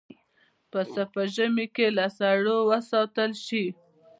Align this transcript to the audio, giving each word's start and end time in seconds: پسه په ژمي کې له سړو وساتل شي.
پسه 0.71 1.03
په 1.13 1.21
ژمي 1.33 1.67
کې 1.75 1.87
له 1.97 2.05
سړو 2.17 2.57
وساتل 2.71 3.31
شي. 3.45 3.65